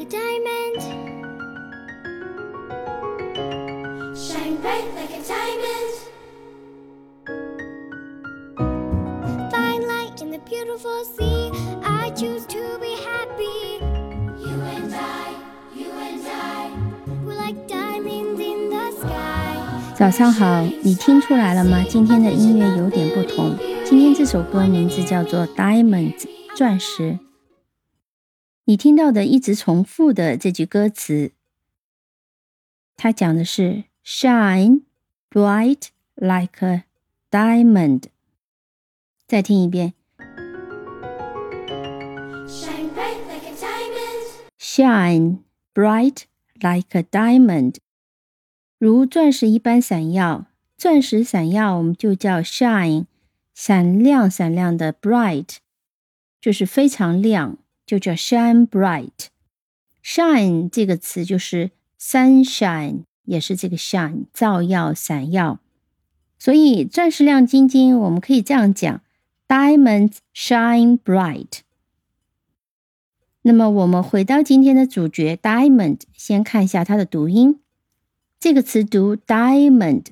[0.00, 0.80] a diamond.
[4.16, 5.92] Shine bright like a diamond.
[9.50, 11.50] Find light in the beautiful sea.
[11.82, 13.78] I choose to be happy.
[14.38, 15.34] You and I,
[15.74, 16.70] you and I,
[17.24, 19.94] we're like diamonds in the sky.
[19.94, 21.84] 早上好，你听出来了吗？
[21.88, 23.56] 今天的音乐有点不同。
[23.84, 27.18] 今天这首歌名字叫做《Diamonds》钻石。
[28.71, 31.33] 你听到的一直重复的这句歌词，
[32.95, 34.83] 它讲的是 “shine
[35.29, 36.85] bright like a
[37.29, 38.03] diamond”。
[39.27, 39.93] 再听一遍
[42.47, 45.39] Shine bright like a diamond.，“shine
[45.73, 46.21] bright
[46.61, 47.75] like a diamond”，
[48.79, 50.45] 如钻石一般闪耀。
[50.77, 53.07] 钻石闪耀，我们就叫 shine，
[53.53, 55.57] 闪亮闪亮的 bright，
[56.39, 57.57] 就是非常亮。
[57.91, 59.27] 就叫 shine bright。
[60.01, 65.59] shine 这个词就是 sunshine，也是这个 shine，照耀、闪耀。
[66.39, 69.01] 所以钻石亮晶晶，我们可以这样讲
[69.45, 71.59] ：diamonds shine bright。
[73.41, 77.59] 那么我们回到今天的主角 diamond，先看一下它的读音。
[78.39, 80.05] 这个词读 diamond，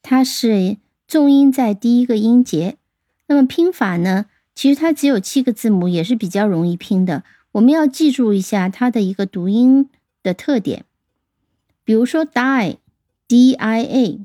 [0.00, 2.78] 它是重音在第一个音节。
[3.26, 4.24] 那么拼法呢？
[4.58, 7.22] 其实它只有七个字母，也是比较容易拼的。
[7.52, 9.88] 我们要记住一下它的一个读音
[10.20, 10.84] 的特点。
[11.84, 14.18] 比如说 “die”，D-I-A，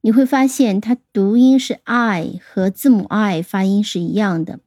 [0.00, 4.58] 你会发现它读音是 “i” 和字母 “i” 发音是一样的，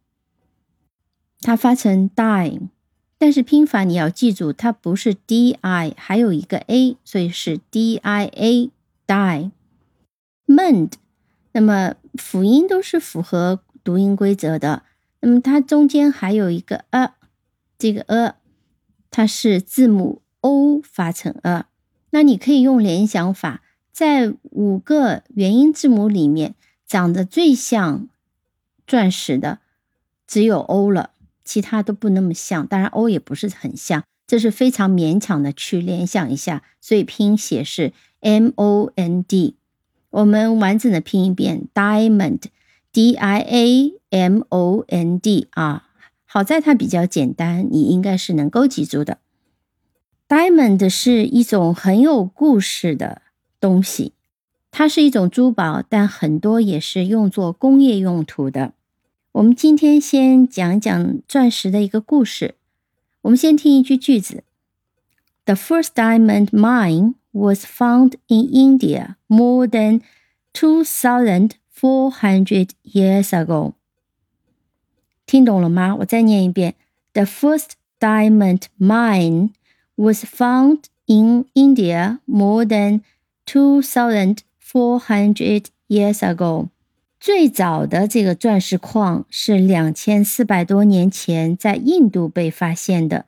[1.41, 2.61] 它发成 “die”，
[3.17, 5.57] 但是拼法你要记住，它不是 “di”，
[5.97, 9.51] 还有一个 “a”，所以是 “d-i-a”，die。
[10.47, 10.93] mend，
[11.51, 13.59] 那么辅音都是符合。
[13.83, 14.83] 读音规则的，
[15.21, 17.13] 那么它中间还有一个 a，
[17.77, 18.35] 这个 a
[19.09, 21.65] 它是字母 o 发成 a，
[22.11, 23.61] 那你可以用联想法，
[23.91, 26.55] 在五个元音字母里面，
[26.87, 28.07] 长得最像
[28.87, 29.59] 钻石的
[30.25, 31.11] 只有 o 了，
[31.43, 32.65] 其他都不那么像。
[32.65, 39.55] 当然 o 也不是很像，这是非常勉强的去联想一下，所以拼写是 m o n d。
[40.09, 42.43] 我们完整的拼一遍 diamond。
[42.93, 45.87] D I A M O N D 啊，
[46.25, 49.19] 好在它比较简单，你应该是能够记住的。
[50.27, 53.21] Diamond 是一种很有故事的
[53.59, 54.13] 东西，
[54.71, 58.73] 它是一种珠宝，但很多也是用作工业用途的。
[59.33, 62.55] 我们今天先讲讲钻石的一个故事。
[63.21, 64.43] 我们先听一句句子
[65.45, 70.01] ：The first diamond mine was found in India more than
[70.51, 71.51] two thousand.
[71.80, 73.74] Four hundred years ago，
[75.26, 75.94] 听懂了吗？
[75.96, 76.74] 我再念一遍：
[77.12, 79.50] The first diamond mine
[79.96, 83.02] was found in India more than
[83.44, 86.68] two thousand four hundred years ago。
[87.20, 93.26] 最早的这个钻石矿是两千四百多年前在印度被发现的。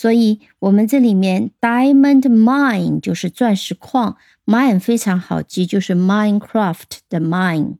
[0.00, 4.16] 所以，我们这里面 diamond mine 就是钻石矿
[4.46, 7.74] ，mine 非常好记，就是 Minecraft 的 mine。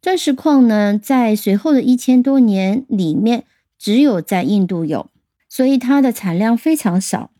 [0.00, 3.42] 钻石矿呢，在随后的一千多年里面，
[3.76, 5.10] 只有在印度有，
[5.48, 7.32] 所以它的产量非常少。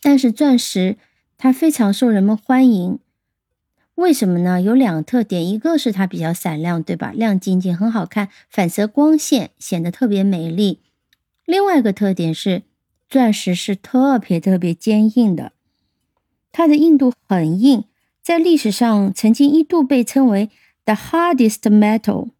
[0.00, 0.96] 但是钻石
[1.36, 2.98] 它非常受人们欢迎，
[3.96, 4.62] 为什么呢？
[4.62, 7.12] 有两个特点，一个是它比较闪亮，对吧？
[7.14, 10.80] 亮晶晶，很好看，反射光线，显得特别美丽。
[11.44, 12.62] 另外一个特点是。
[13.14, 15.52] 钻石是特别特别坚硬的，
[16.50, 17.84] 它的硬度很硬，
[18.20, 20.50] 在历史上曾经一度被称为
[20.84, 22.30] the hardest metal，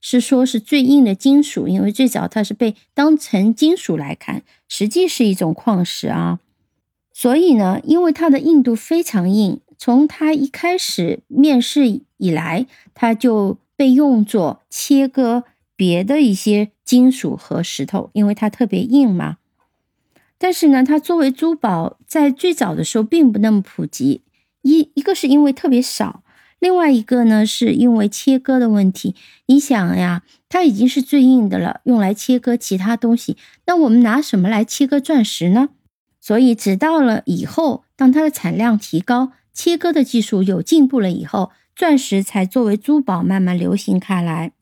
[0.00, 6.40] 是说是最硬的金属，因为最早它是被当成金属来看，实际是一种矿石啊。
[7.12, 15.44] 所以呢，因为它的硬度非常硬，从它一开始面世以来，它就被用作切割
[15.76, 19.36] 别的一些金属和石头，因为它特别硬嘛。
[20.38, 24.22] 但是呢，它作为珠宝，在最早的时候并不那么普及。
[24.62, 26.22] 一一个是因为特别少，
[26.58, 29.14] 另外一个呢，是因为切割的问题。
[29.46, 33.36] 你想呀，它已经是最硬的了，用来切割其他东西，
[33.66, 35.68] 那我们拿什么来切割钻石呢？
[36.20, 44.52] 所以，直到了以后，当它的产量提高，切割的技术有进步了以后，钻石才作为珠宝慢慢流行开来。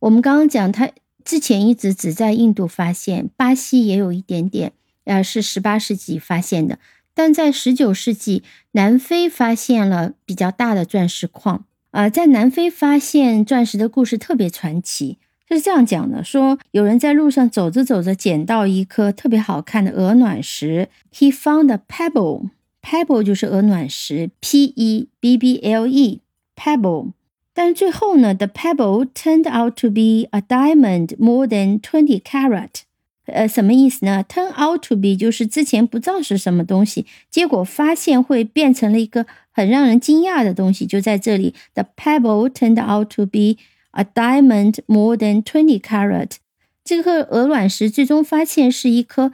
[0.00, 0.90] 我们刚刚讲，它
[1.24, 4.72] 之前一直只在印度发现，巴西也有一点点。
[5.04, 6.78] 呃，是十八世纪发现的，
[7.14, 11.64] 但在十九世纪，南非发现了比较大的钻石矿。
[11.90, 15.18] 呃，在南非发现钻石的故事特别传奇。
[15.48, 20.88] 是这样讲的：说有人在路上走着走着，捡到一颗特别好看的鹅卵石。
[21.12, 22.48] He found a pebble.
[22.80, 26.22] Pebble 就是鹅卵石，P E B B L E
[26.56, 27.12] pebble。
[27.52, 32.80] 但是最后呢，the pebble turned out to be a diamond more than twenty carat。
[33.26, 41.54] 呃，什么意思呢？Turn out to be 就是之前不知道是什么东西，结果发现会变成了一个很让人惊讶的东西，就在这里。
[41.74, 43.58] The pebble turned out to be
[43.92, 46.32] a diamond more than twenty carat。
[46.84, 49.32] 这颗鹅卵石最终发现是一颗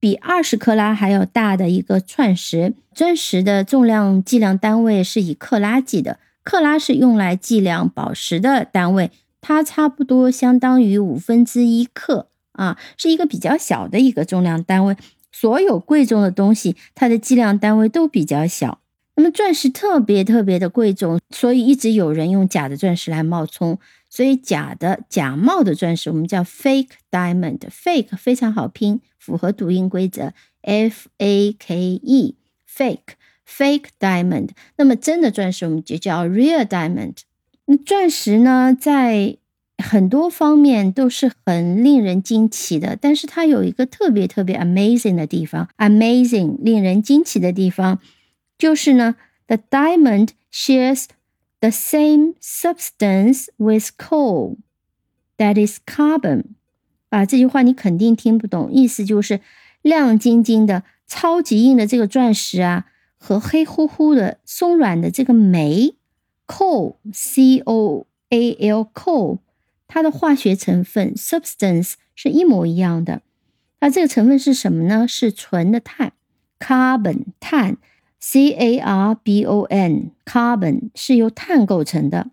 [0.00, 2.74] 比二十克拉还要大的一个钻石。
[2.92, 12.26] 钻石的重量计量单位是以克拉计的，克拉是用来计量宝石的单位，它差不多相当于五分之一克。
[12.60, 14.94] 啊，是一个比较小的一个重量单位。
[15.32, 18.80] 所有贵重的东西，它的计量单位都比较小。
[19.16, 23.78] 那么钻石特别特别的贵重，所以一直有人用假的钻石来冒充。
[24.10, 27.60] 所以假的假冒的钻石，我们叫 fake diamond。
[27.70, 30.32] fake 非常好拼，符合读音规则
[30.62, 32.34] ，f a k e
[32.68, 33.14] fake
[33.48, 34.50] fake diamond。
[34.76, 37.18] 那么真的钻石，我们就叫 real diamond。
[37.66, 39.36] 那钻石呢，在
[39.80, 47.98] 很多方面都是很令人惊奇的，但是它有一个特别特别 amazing 的地方，amazing 令人惊奇的地方
[48.58, 49.16] 就是呢
[49.46, 51.06] ，the diamond shares
[51.60, 54.56] the same substance with coal
[55.36, 56.44] that is carbon。
[57.08, 59.40] 啊，这句话你肯定听不懂，意思就是
[59.82, 62.86] 亮晶晶的、超级硬的这个钻石啊，
[63.16, 65.94] 和黑乎乎的、松软的这个煤
[66.46, 69.38] coal c o a l coal。
[69.92, 73.22] 它的化学成分 substance 是一模一样的。
[73.80, 75.04] 那这个成分是什么呢？
[75.08, 76.12] 是纯的碳
[76.60, 77.76] ，carbon 碳
[78.20, 82.30] ，c a r b o n carbon 是由碳构成的。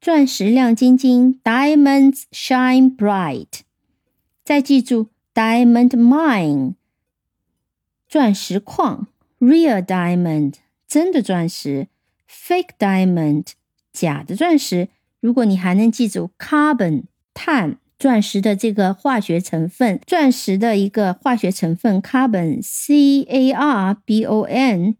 [0.00, 3.60] 钻石亮晶晶；diamonds shine bright。
[4.42, 6.76] 再记住：diamond mine，
[8.08, 9.08] 钻石矿
[9.40, 10.54] ；real diamond，
[10.86, 11.88] 真的钻石
[12.26, 13.48] ；fake diamond，
[13.92, 14.88] 假的钻石。
[15.20, 17.04] 如果你还能记住 carbon，
[17.34, 17.78] 碳。
[17.98, 24.94] 钻石的这个化学成分，钻石的一个化学成分 carbon，c a r b o n，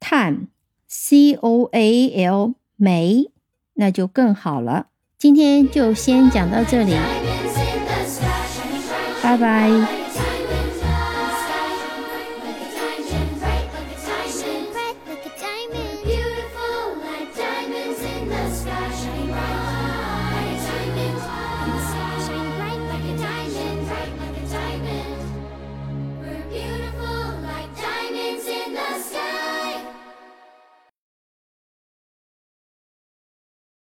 [0.00, 0.48] 碳
[0.88, 3.30] c o a l，煤，
[3.74, 4.88] 那就更好了。
[5.16, 6.96] 今天就先讲到这里，
[9.22, 9.99] 拜拜。
[18.92, 19.59] shining bright.